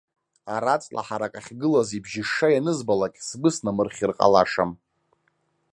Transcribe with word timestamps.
Араҵла 0.53 1.01
ҳарак 1.07 1.35
ахьгылаз 1.39 1.89
ибжьышша 1.97 2.47
ианызбалак, 2.51 3.13
сгәы 3.27 3.49
снамырхьыр 3.55 4.11
ҟалашам. 4.17 4.71